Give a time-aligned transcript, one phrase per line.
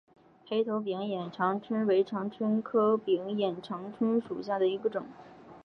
[0.47, 5.05] 黑头柄眼长蝽为长蝽科柄眼长蝽属下的一个种。